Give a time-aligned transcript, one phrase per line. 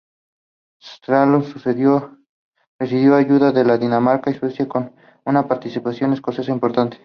[0.81, 1.53] Stralsund
[2.79, 6.97] recibió ayuda de Dinamarca y Suecia, con una participación escocesa importante.